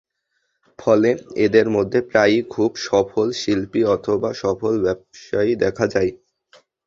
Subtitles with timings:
[0.79, 1.09] ফলে
[1.37, 6.11] এঁদের মধ্যে প্রায়ই খুব সফল শিল্পী অথবা সফল ব্যবসায়ী দেখা যায়।